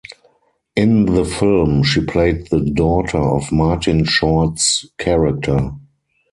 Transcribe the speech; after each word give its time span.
In 0.75 1.05
the 1.05 1.23
film, 1.23 1.83
she 1.83 2.03
played 2.03 2.47
the 2.49 2.61
daughter 2.61 3.19
of 3.19 3.51
Martin 3.51 4.03
Short's 4.03 4.87
character. 4.97 5.73